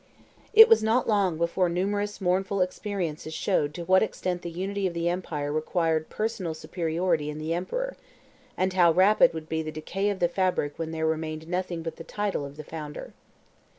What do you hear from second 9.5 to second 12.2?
the decay of the fabric when there remained nothing but the